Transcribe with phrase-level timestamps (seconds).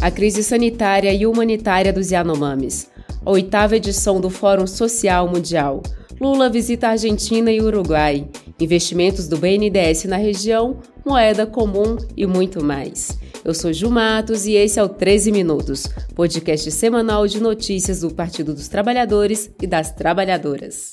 [0.00, 2.88] a crise sanitária e humanitária dos Yanomamis,
[3.24, 5.82] a oitava edição do Fórum Social Mundial.
[6.18, 8.26] Lula visita Argentina e Uruguai,
[8.58, 13.18] investimentos do BNDES na região, moeda comum e muito mais.
[13.44, 18.10] Eu sou Ju Matos e esse é o 13 Minutos, podcast semanal de notícias do
[18.10, 20.92] Partido dos Trabalhadores e das Trabalhadoras.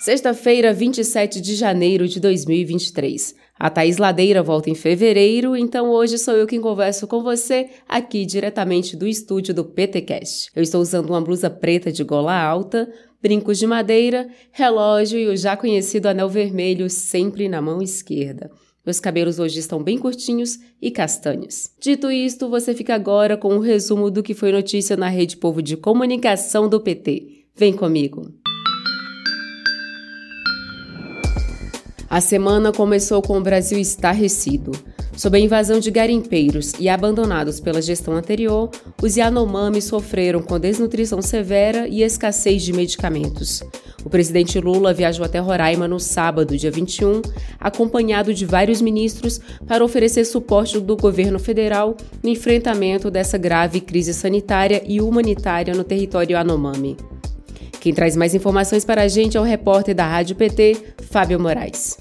[0.00, 3.34] Sexta-feira, 27 de janeiro de 2023.
[3.58, 8.24] A Thaís Ladeira volta em fevereiro, então hoje sou eu quem converso com você aqui
[8.24, 10.50] diretamente do estúdio do PTcast.
[10.56, 15.36] Eu estou usando uma blusa preta de gola alta, brincos de madeira, relógio e o
[15.36, 18.50] já conhecido anel vermelho sempre na mão esquerda.
[18.86, 21.72] Meus cabelos hoje estão bem curtinhos e castanhos.
[21.78, 25.60] Dito isto, você fica agora com um resumo do que foi notícia na Rede Povo
[25.60, 27.44] de Comunicação do PT.
[27.54, 28.39] Vem comigo!
[32.10, 34.72] A semana começou com o Brasil estarrecido.
[35.16, 38.68] Sob a invasão de garimpeiros e abandonados pela gestão anterior,
[39.00, 43.62] os Yanomami sofreram com desnutrição severa e escassez de medicamentos.
[44.04, 47.22] O presidente Lula viajou até Roraima no sábado, dia 21,
[47.60, 54.12] acompanhado de vários ministros para oferecer suporte do governo federal no enfrentamento dessa grave crise
[54.12, 56.96] sanitária e humanitária no território Yanomami.
[57.80, 60.76] Quem traz mais informações para a gente é o repórter da Rádio PT,
[61.10, 61.98] Fábio Moraes.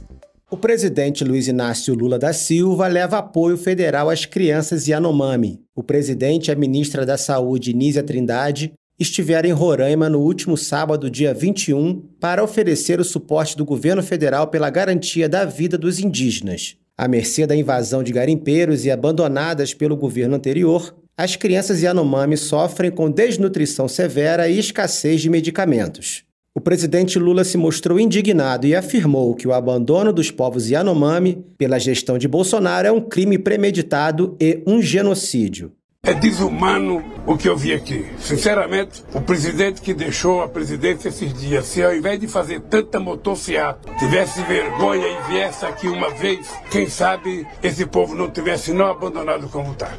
[0.51, 5.61] O presidente Luiz Inácio Lula da Silva leva apoio federal às crianças Yanomami.
[5.75, 11.09] O presidente e a ministra da Saúde, Nízia Trindade, estiveram em Roraima no último sábado,
[11.09, 16.75] dia 21, para oferecer o suporte do governo federal pela garantia da vida dos indígenas.
[16.95, 22.91] À mercê da invasão de garimpeiros e abandonadas pelo governo anterior, as crianças Yanomami sofrem
[22.91, 26.28] com desnutrição severa e escassez de medicamentos.
[26.59, 31.79] O presidente Lula se mostrou indignado e afirmou que o abandono dos povos Yanomami pela
[31.79, 35.71] gestão de Bolsonaro é um crime premeditado e um genocídio.
[36.03, 38.05] É desumano o que eu vi aqui.
[38.19, 42.99] Sinceramente, o presidente que deixou a presidência esses dias, se ao invés de fazer tanta
[42.99, 48.87] motocicleta, tivesse vergonha e viesse aqui uma vez, quem sabe esse povo não tivesse não
[48.87, 49.93] abandonado como está.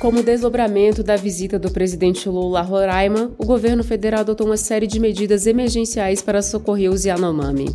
[0.00, 4.86] Como desdobramento da visita do presidente Lula a Roraima, o governo federal adotou uma série
[4.86, 7.66] de medidas emergenciais para socorrer os Yanomami.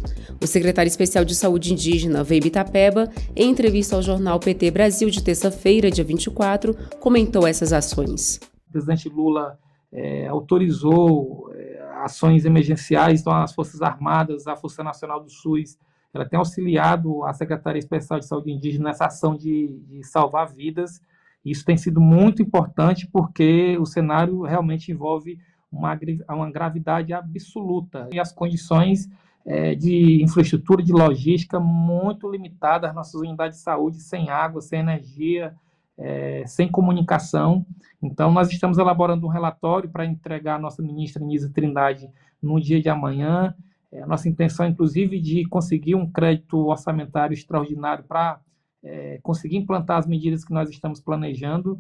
[0.41, 5.21] O secretário especial de Saúde Indígena, Veibe Itapeba, em entrevista ao jornal PT Brasil de
[5.21, 8.39] terça-feira, dia 24, comentou essas ações.
[8.69, 9.59] O presidente Lula
[9.91, 15.77] é, autorizou é, ações emergenciais, então as Forças Armadas, a Força Nacional do SUS,
[16.13, 21.01] ela tem auxiliado a Secretaria Especial de Saúde Indígena nessa ação de, de salvar vidas
[21.43, 25.39] isso tem sido muito importante porque o cenário realmente envolve
[25.71, 25.99] uma,
[26.29, 29.09] uma gravidade absoluta e as condições
[29.45, 34.79] é, de infraestrutura, de logística muito limitadas, as nossas unidades de saúde sem água, sem
[34.79, 35.53] energia,
[35.97, 37.65] é, sem comunicação.
[38.01, 42.09] Então, nós estamos elaborando um relatório para entregar à nossa ministra Nisa Trindade
[42.41, 43.53] no dia de amanhã.
[43.91, 48.39] É, nossa intenção, inclusive, de conseguir um crédito orçamentário extraordinário para
[48.83, 51.79] é, conseguir implantar as medidas que nós estamos planejando.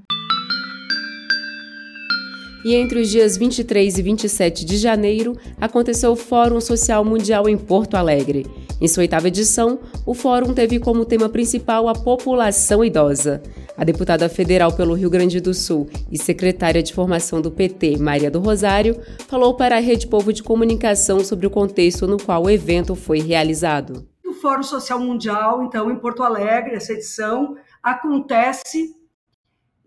[2.63, 7.57] E entre os dias 23 e 27 de janeiro, aconteceu o Fórum Social Mundial em
[7.57, 8.45] Porto Alegre.
[8.79, 13.41] Em sua oitava edição, o fórum teve como tema principal a população idosa.
[13.77, 18.31] A deputada federal pelo Rio Grande do Sul e secretária de formação do PT, Maria
[18.31, 18.97] do Rosário,
[19.27, 23.19] falou para a Rede Povo de Comunicação sobre o contexto no qual o evento foi
[23.19, 24.12] realizado.
[24.43, 28.93] Fórum Social Mundial, então, em Porto Alegre, essa edição, acontece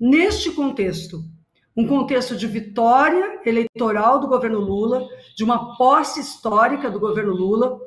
[0.01, 1.23] neste contexto.
[1.77, 5.07] Um contexto de vitória eleitoral do governo Lula,
[5.37, 7.79] de uma posse histórica do governo Lula,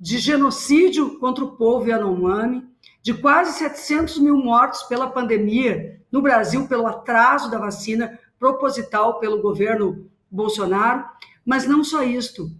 [0.00, 2.64] de genocídio contra o povo Yanomami,
[3.00, 9.40] de quase 700 mil mortos pela pandemia no Brasil, pelo atraso da vacina proposital pelo
[9.40, 11.04] governo Bolsonaro.
[11.44, 12.50] Mas não só isto.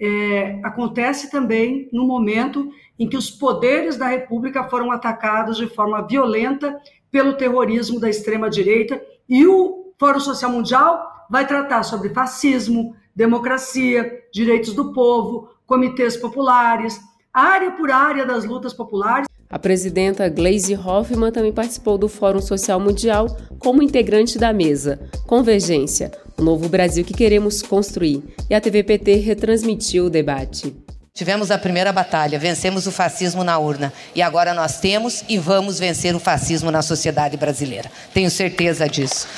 [0.00, 6.06] É, acontece também no momento em que os poderes da República foram atacados de forma
[6.06, 6.76] violenta
[7.10, 14.72] pelo terrorismo da extrema-direita, e o Fórum Social Mundial vai tratar sobre fascismo, democracia, direitos
[14.72, 17.00] do povo, comitês populares,
[17.32, 19.28] área por área das lutas populares.
[19.54, 24.98] A presidenta Gleisi Hoffmann também participou do Fórum Social Mundial como integrante da mesa
[25.28, 28.20] Convergência, o novo Brasil que queremos construir,
[28.50, 30.74] e a TVPT retransmitiu o debate.
[31.12, 33.92] Tivemos a primeira batalha, vencemos o fascismo na urna.
[34.12, 37.88] E agora nós temos e vamos vencer o fascismo na sociedade brasileira.
[38.12, 39.28] Tenho certeza disso.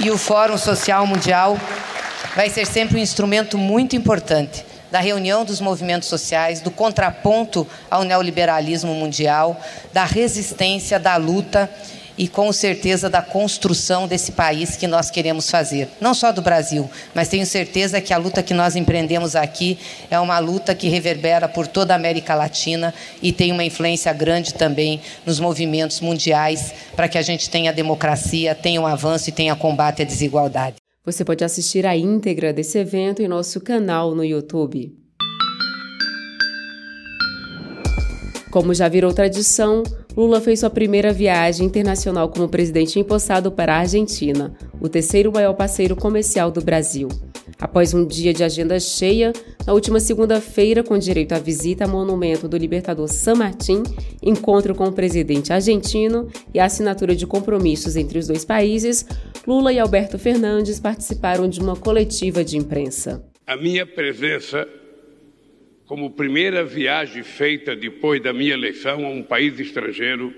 [0.00, 1.58] E o Fórum Social Mundial
[2.34, 4.64] vai ser sempre um instrumento muito importante
[4.94, 9.60] da reunião dos movimentos sociais, do contraponto ao neoliberalismo mundial,
[9.92, 11.68] da resistência, da luta
[12.16, 15.88] e com certeza da construção desse país que nós queremos fazer.
[16.00, 20.20] Não só do Brasil, mas tenho certeza que a luta que nós empreendemos aqui é
[20.20, 25.00] uma luta que reverbera por toda a América Latina e tem uma influência grande também
[25.26, 30.02] nos movimentos mundiais para que a gente tenha democracia, tenha um avanço e tenha combate
[30.02, 30.83] à desigualdade.
[31.04, 34.96] Você pode assistir a íntegra desse evento em nosso canal no YouTube.
[38.50, 39.82] Como já virou tradição,
[40.16, 45.52] Lula fez sua primeira viagem internacional como presidente empossado para a Argentina, o terceiro maior
[45.52, 47.08] parceiro comercial do Brasil.
[47.64, 49.32] Após um dia de agenda cheia,
[49.66, 53.82] na última segunda-feira, com direito à visita ao monumento do libertador San Martín,
[54.22, 59.06] encontro com o presidente argentino e a assinatura de compromissos entre os dois países,
[59.46, 63.24] Lula e Alberto Fernandes participaram de uma coletiva de imprensa.
[63.46, 64.68] A minha presença
[65.86, 70.34] como primeira viagem feita depois da minha eleição a um país estrangeiro,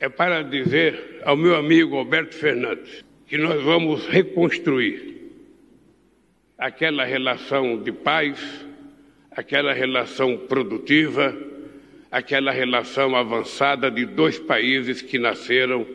[0.00, 5.13] é para dizer ao meu amigo Alberto Fernandes que nós vamos reconstruir
[6.58, 8.64] aquela relação de paz,
[9.30, 11.36] aquela relação produtiva,
[12.10, 15.86] aquela relação avançada de dois países que nasceram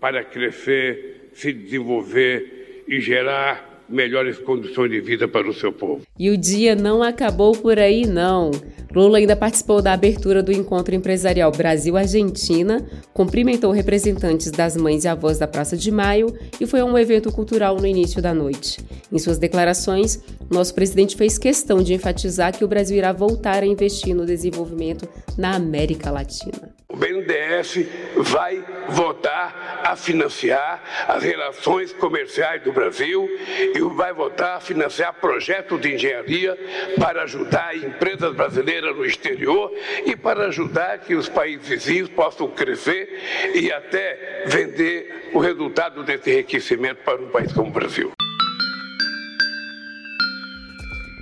[0.00, 6.02] para crescer, se desenvolver e gerar melhores condições de vida para o seu povo.
[6.18, 8.50] E o dia não acabou por aí, não.
[8.94, 15.38] Lula ainda participou da abertura do encontro empresarial Brasil-Argentina, cumprimentou representantes das mães e avós
[15.38, 18.78] da Praça de Maio e foi a um evento cultural no início da noite.
[19.12, 20.20] Em suas declarações,
[20.50, 25.08] nosso presidente fez questão de enfatizar que o Brasil irá voltar a investir no desenvolvimento
[25.36, 26.79] na América Latina.
[26.90, 33.28] O BNDES vai voltar a financiar as relações comerciais do Brasil
[33.74, 36.58] e vai voltar a financiar projetos de engenharia
[36.98, 39.72] para ajudar empresas brasileiras no exterior
[40.04, 46.28] e para ajudar que os países vizinhos possam crescer e até vender o resultado desse
[46.32, 48.19] enriquecimento para um país como o Brasil.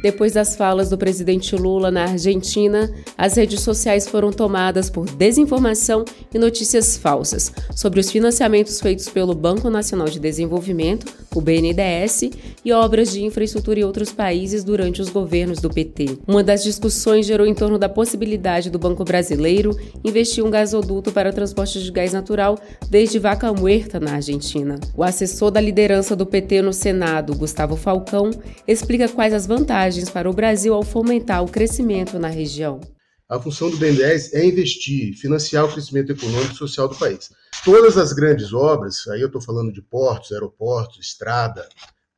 [0.03, 6.05] Depois das falas do presidente Lula na Argentina, as redes sociais foram tomadas por desinformação
[6.33, 11.07] e notícias falsas sobre os financiamentos feitos pelo Banco Nacional de Desenvolvimento,
[11.39, 12.31] o BNDES,
[12.65, 16.19] e obras de infraestrutura em outros países durante os governos do PT.
[16.27, 21.31] Uma das discussões gerou em torno da possibilidade do Banco Brasileiro investir um gasoduto para
[21.31, 22.59] o transporte de gás natural
[22.91, 24.79] desde Vaca Muerta, na Argentina.
[24.97, 28.31] O assessor da liderança do PT no Senado, Gustavo Falcão,
[28.67, 32.81] explica quais as vantagens para o Brasil ao fomentar o crescimento na região.
[33.29, 37.31] A função do BNDES é investir, financiar o crescimento econômico e social do país.
[37.63, 41.69] Todas as grandes obras, aí eu estou falando de portos, aeroportos, estrada,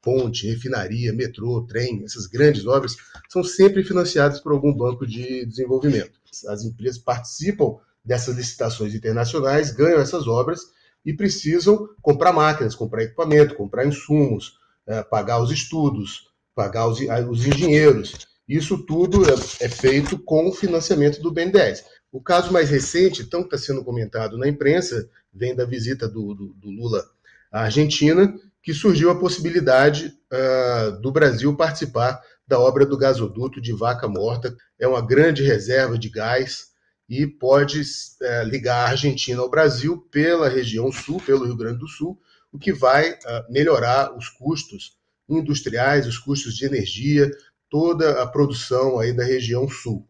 [0.00, 2.94] ponte, refinaria, metrô, trem, essas grandes obras,
[3.28, 6.12] são sempre financiadas por algum banco de desenvolvimento.
[6.46, 10.60] As empresas participam dessas licitações internacionais, ganham essas obras
[11.04, 17.46] e precisam comprar máquinas, comprar equipamento, comprar insumos, eh, pagar os estudos, pagar os, os
[17.46, 18.29] engenheiros.
[18.50, 21.84] Isso tudo é, é feito com o financiamento do BNDES.
[22.10, 26.34] O caso mais recente, então, que está sendo comentado na imprensa, vem da visita do,
[26.34, 27.08] do, do Lula
[27.52, 33.72] à Argentina, que surgiu a possibilidade uh, do Brasil participar da obra do gasoduto de
[33.72, 34.56] Vaca Morta.
[34.80, 36.70] É uma grande reserva de gás
[37.08, 41.86] e pode uh, ligar a Argentina ao Brasil pela região sul, pelo Rio Grande do
[41.86, 43.16] Sul, o que vai uh,
[43.48, 47.30] melhorar os custos industriais, os custos de energia,
[47.70, 50.04] toda a produção aí da região sul.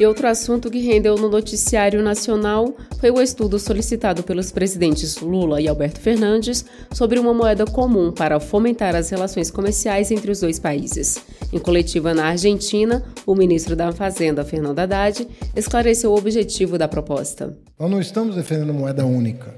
[0.00, 5.60] E outro assunto que rendeu no noticiário nacional foi o estudo solicitado pelos presidentes Lula
[5.60, 10.60] e Alberto Fernandes sobre uma moeda comum para fomentar as relações comerciais entre os dois
[10.60, 11.20] países.
[11.52, 17.56] Em coletiva na Argentina, o ministro da Fazenda, Fernando Haddad, esclareceu o objetivo da proposta.
[17.76, 19.52] Nós não estamos defendendo moeda única.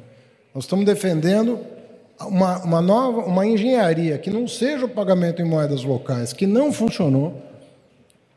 [0.55, 1.59] Nós estamos defendendo
[2.27, 6.73] uma, uma nova, uma engenharia que não seja o pagamento em moedas locais, que não
[6.73, 7.41] funcionou,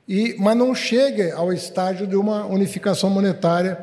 [0.08, 3.78] e, mas não chegue ao estágio de uma unificação monetária,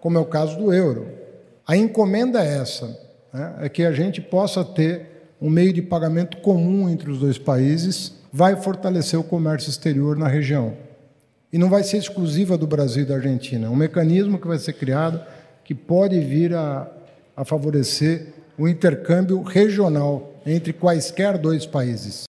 [0.00, 1.08] como é o caso do euro.
[1.66, 2.98] A encomenda é essa,
[3.32, 3.54] né?
[3.62, 8.14] é que a gente possa ter um meio de pagamento comum entre os dois países,
[8.32, 10.74] vai fortalecer o comércio exterior na região.
[11.52, 13.66] E não vai ser exclusiva do Brasil e da Argentina.
[13.66, 15.20] É um mecanismo que vai ser criado
[15.64, 16.86] que pode vir a,
[17.36, 22.24] a favorecer o intercâmbio regional entre quaisquer dois países.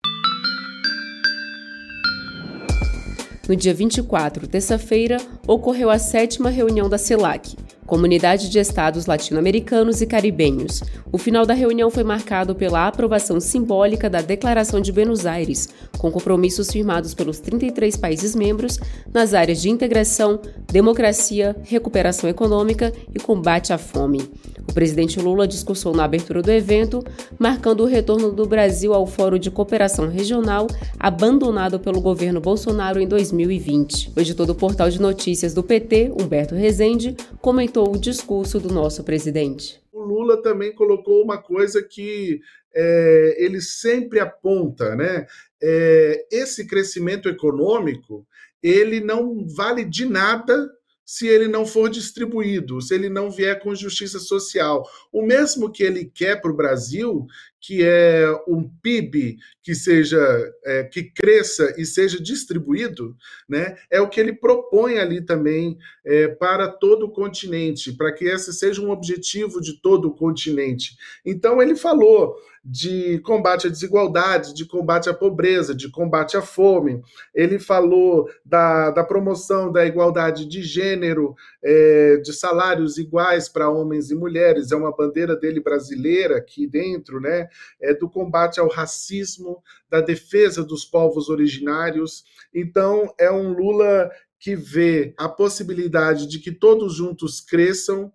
[3.48, 7.56] No dia 24, terça-feira, ocorreu a sétima reunião da CELAC,
[7.86, 10.82] Comunidade de Estados Latino-Americanos e Caribenhos.
[11.12, 16.10] O final da reunião foi marcado pela aprovação simbólica da Declaração de Buenos Aires, com
[16.10, 18.78] compromissos firmados pelos 33 países membros
[19.12, 24.30] nas áreas de integração, democracia, recuperação econômica e combate à fome.
[24.68, 27.02] O presidente Lula discursou na abertura do evento,
[27.38, 30.66] marcando o retorno do Brasil ao Fórum de Cooperação Regional,
[30.98, 34.12] abandonado pelo governo Bolsonaro em 2020.
[34.16, 39.04] O editor do portal de notícias do PT, Humberto Rezende, comentou o discurso do nosso
[39.04, 39.80] presidente.
[39.92, 42.40] O Lula também colocou uma coisa que
[42.76, 45.26] é, ele sempre aponta, né?
[45.62, 48.26] É, esse crescimento econômico
[48.62, 50.70] ele não vale de nada
[51.04, 54.84] se ele não for distribuído, se ele não vier com justiça social.
[55.12, 57.24] O mesmo que ele quer para o Brasil,
[57.60, 60.18] que é um PIB que seja
[60.64, 63.16] é, que cresça e seja distribuído,
[63.48, 68.24] né, é o que ele propõe ali também é, para todo o continente, para que
[68.24, 70.96] esse seja um objetivo de todo o continente.
[71.24, 72.36] Então ele falou
[72.68, 77.00] de combate à desigualdade, de combate à pobreza, de combate à fome.
[77.32, 84.10] Ele falou da, da promoção da igualdade de gênero, é, de salários iguais para homens
[84.10, 84.72] e mulheres.
[84.72, 87.48] É uma bandeira dele brasileira aqui dentro, né?
[87.80, 92.24] É do combate ao racismo, da defesa dos povos originários.
[92.54, 98.12] Então, é um Lula que vê a possibilidade de que todos juntos cresçam.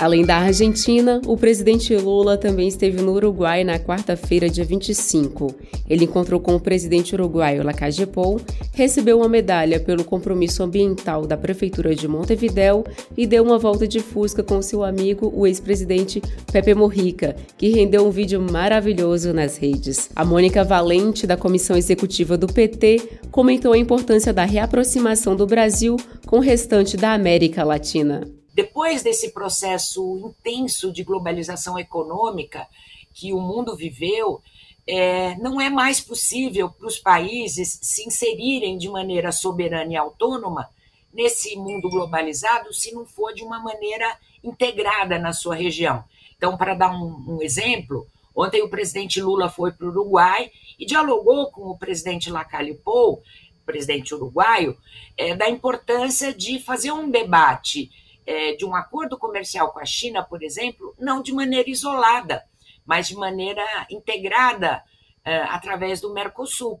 [0.00, 5.54] Além da Argentina, o presidente Lula também esteve no Uruguai na quarta-feira, dia 25.
[5.86, 8.40] Ele encontrou com o presidente uruguaio Lacalle Pou,
[8.72, 12.82] recebeu uma medalha pelo compromisso ambiental da prefeitura de Montevidéu
[13.14, 18.06] e deu uma volta de fusca com seu amigo, o ex-presidente Pepe Morrica, que rendeu
[18.06, 20.08] um vídeo maravilhoso nas redes.
[20.16, 25.98] A Mônica Valente, da comissão executiva do PT, comentou a importância da reaproximação do Brasil
[26.24, 32.68] com o restante da América Latina depois desse processo intenso de globalização econômica
[33.14, 34.42] que o mundo viveu,
[34.86, 40.68] é, não é mais possível para os países se inserirem de maneira soberana e autônoma
[41.10, 44.14] nesse mundo globalizado se não for de uma maneira
[44.44, 46.04] integrada na sua região.
[46.36, 50.84] Então, para dar um, um exemplo, ontem o presidente Lula foi para o Uruguai e
[50.84, 53.22] dialogou com o presidente Lacalle Pou,
[53.64, 54.76] presidente uruguaio,
[55.16, 57.90] é, da importância de fazer um debate
[58.30, 62.44] é, de um acordo comercial com a China, por exemplo, não de maneira isolada,
[62.86, 64.84] mas de maneira integrada
[65.24, 66.80] é, através do Mercosul.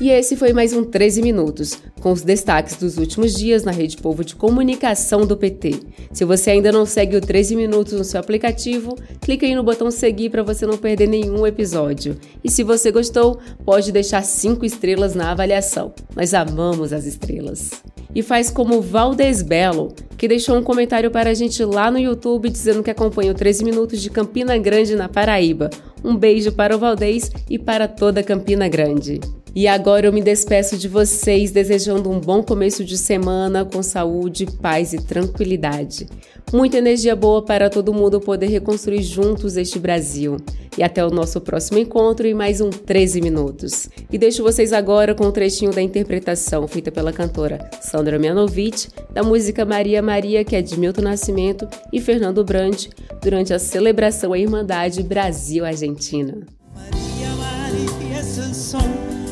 [0.00, 3.98] E esse foi mais um 13 Minutos, com os destaques dos últimos dias na Rede
[3.98, 5.80] Povo de Comunicação do PT.
[6.12, 9.90] Se você ainda não segue o 13 Minutos no seu aplicativo, clique aí no botão
[9.90, 12.18] seguir para você não perder nenhum episódio.
[12.42, 15.94] E se você gostou, pode deixar 5 estrelas na avaliação.
[16.14, 17.82] Nós amamos as estrelas
[18.16, 22.48] e faz como Valdez Belo, que deixou um comentário para a gente lá no YouTube
[22.48, 25.68] dizendo que acompanha o 13 Minutos de Campina Grande, na Paraíba.
[26.02, 29.20] Um beijo para o Valdez e para toda Campina Grande.
[29.56, 34.44] E agora eu me despeço de vocês desejando um bom começo de semana com saúde,
[34.44, 36.06] paz e tranquilidade.
[36.52, 40.36] Muita energia boa para todo mundo poder reconstruir juntos este Brasil.
[40.76, 43.88] E até o nosso próximo encontro em mais um 13 Minutos.
[44.12, 49.22] E deixo vocês agora com um trechinho da interpretação feita pela cantora Sandra Mianovic da
[49.22, 52.90] música Maria Maria, que é de Milton Nascimento e Fernando Brandt,
[53.22, 56.46] durante a celebração à Irmandade Brasil-Argentina.
[56.74, 58.22] Maria, Maria,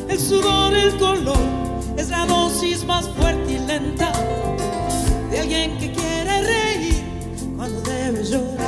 [0.09, 1.37] el sudor, el color,
[1.97, 4.11] es la dosis más fuerte y lenta
[5.31, 7.03] de alguien que quiere reír
[7.57, 8.64] cuando debe llorar.